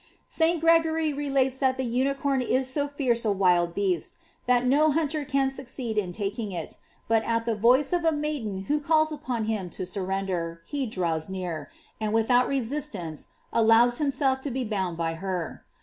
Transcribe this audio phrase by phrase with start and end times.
[0.27, 4.89] St0 Gregory re lates that the unicorn is so ferocious a wild beast, that no
[4.89, 9.11] hunter can succeed in taking it; but at the voice of a maiden who calls
[9.11, 11.69] upon him to surrender, he draws near,
[11.99, 15.63] and without resist ance allows himself to be bound by her.